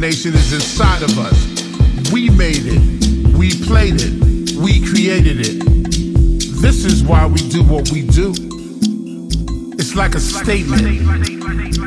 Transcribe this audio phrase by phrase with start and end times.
[0.00, 2.10] determination is inside of us.
[2.10, 5.60] We made it, we played it, we created it.
[6.62, 8.32] This is why we do what we do.
[9.78, 11.79] It's like a statement.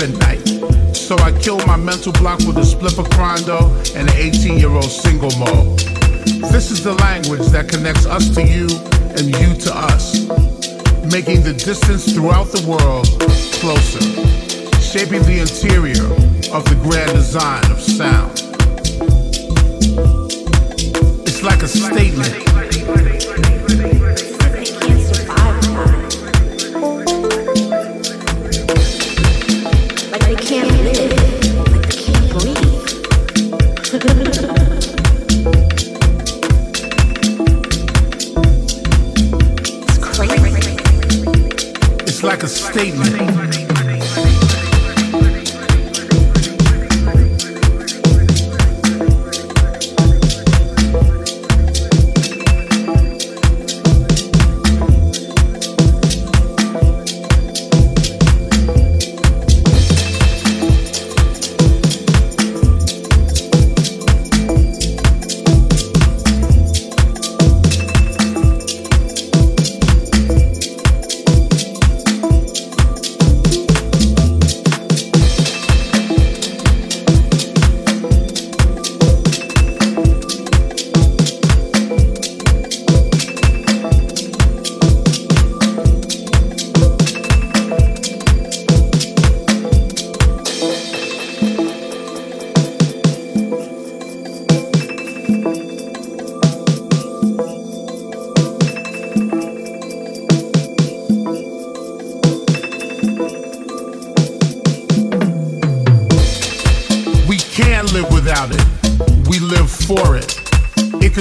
[0.00, 0.46] At night.
[0.94, 3.66] So I kill my mental block with a spliff of Crondo
[3.96, 5.78] and an 18 year old single malt.
[6.52, 8.68] This is the language that connects us to you
[9.18, 10.20] and you to us,
[11.10, 13.08] making the distance throughout the world
[13.58, 14.00] closer,
[14.80, 16.06] shaping the interior
[16.54, 18.38] of the grand design of sound.
[21.26, 23.27] It's like a statement
[42.78, 43.27] statement.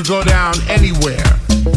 [0.04, 1.24] Go down anywhere,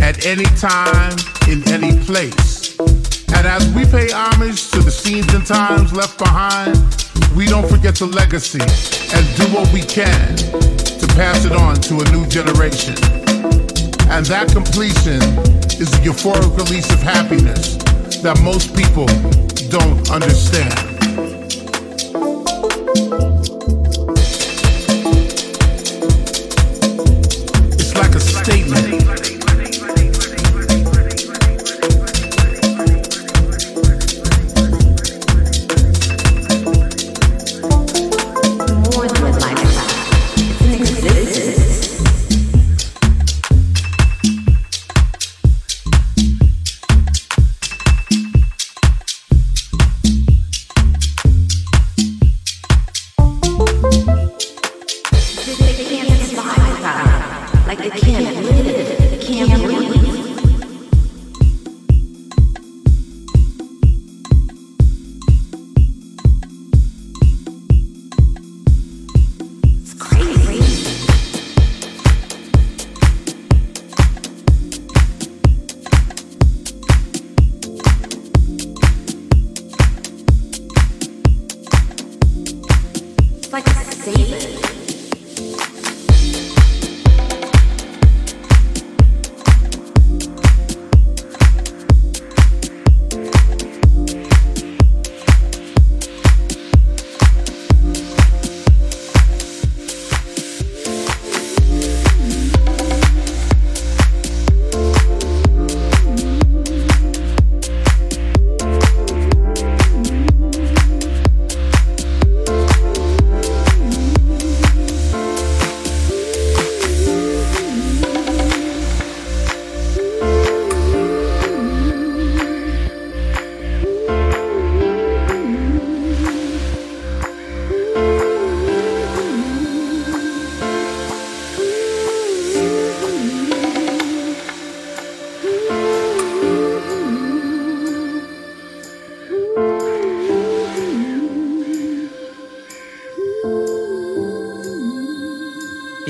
[0.03, 1.17] at any time,
[1.49, 2.79] in any place.
[2.79, 6.77] And as we pay homage to the scenes and times left behind,
[7.35, 12.01] we don't forget the legacy and do what we can to pass it on to
[12.01, 12.95] a new generation.
[14.11, 15.23] And that completion
[15.81, 17.77] is the euphoric release of happiness
[18.23, 19.07] that most people
[19.71, 20.90] don't understand.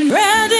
[0.00, 0.59] getting ready.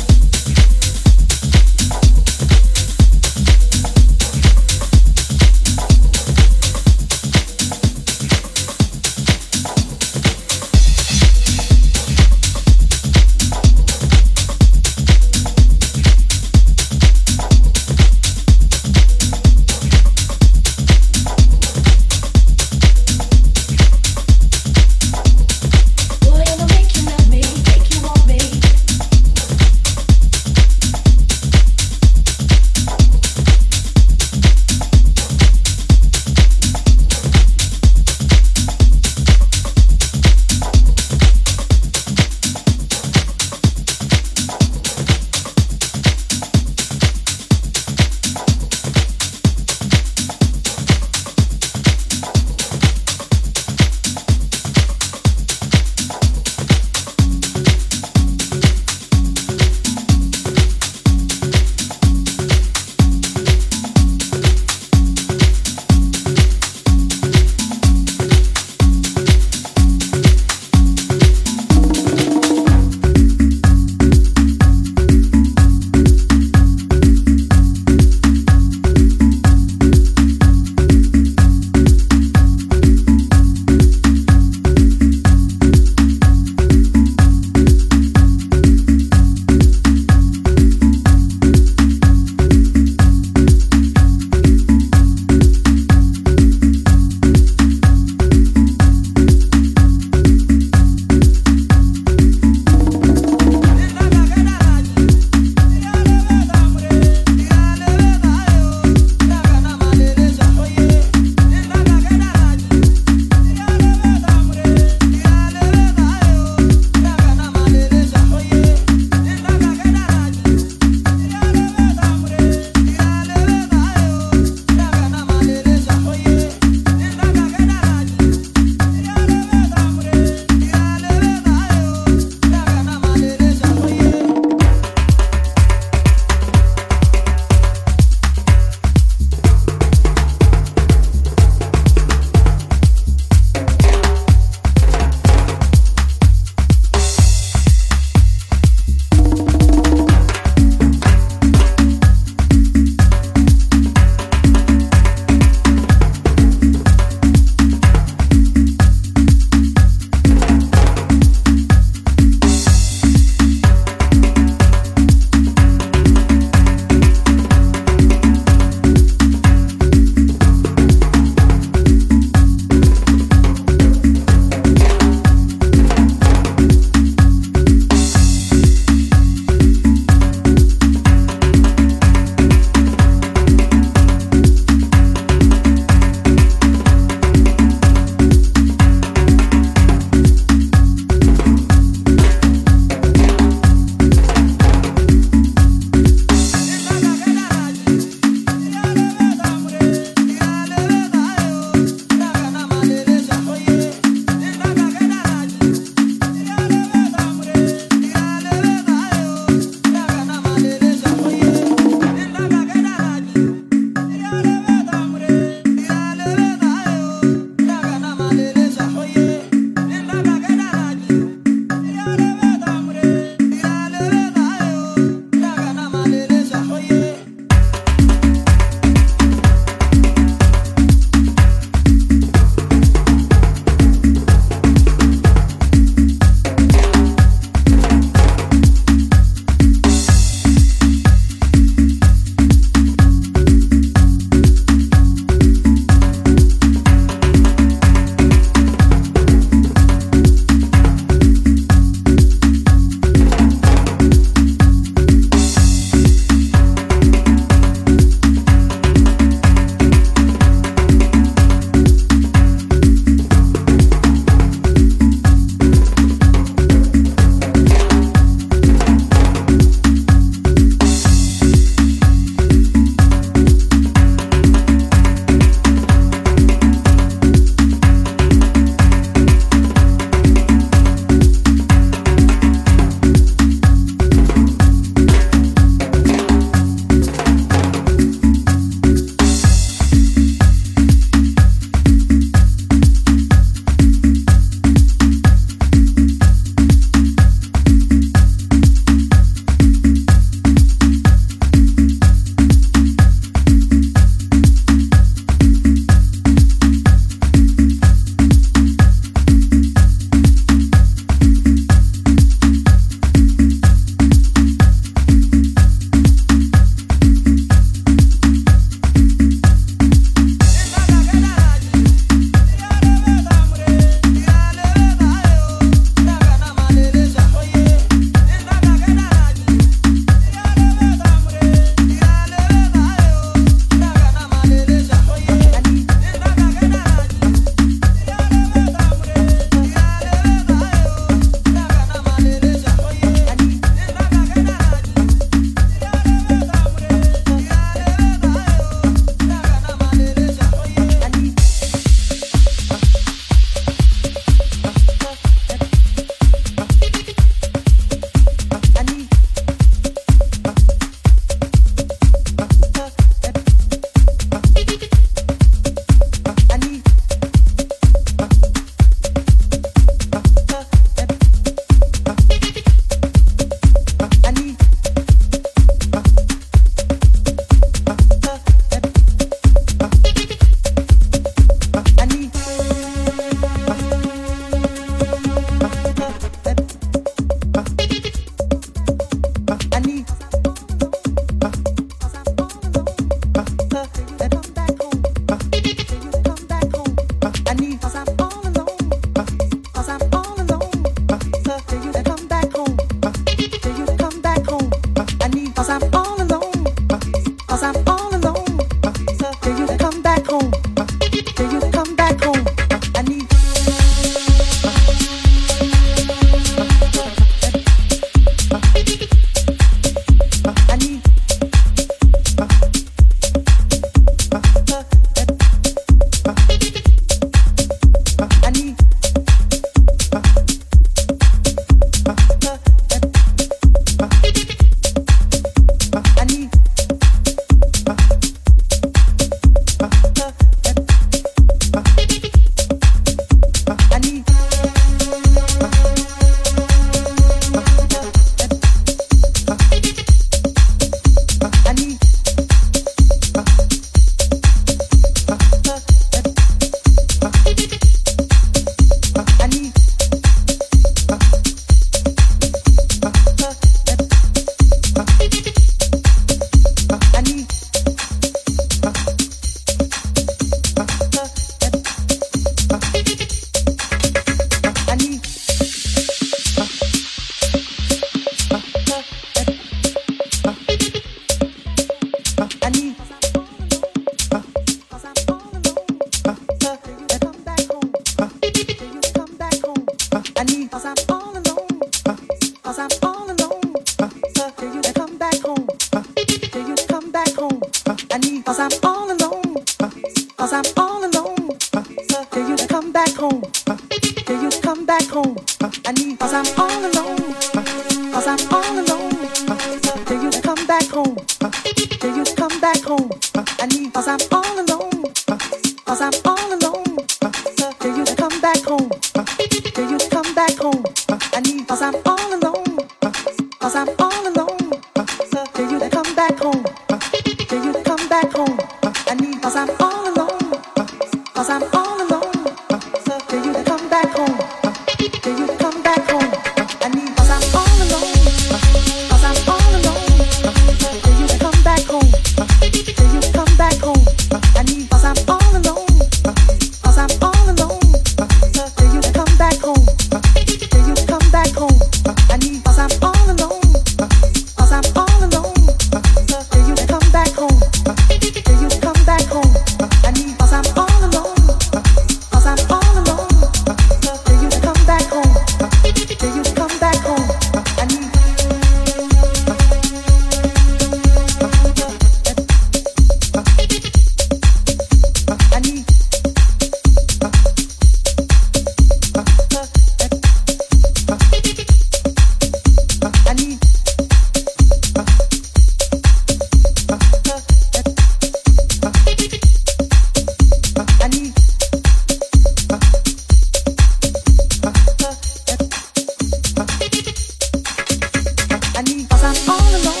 [599.21, 600.00] Cause I'm all alone.